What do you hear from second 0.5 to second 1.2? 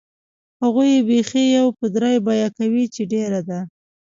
هغوی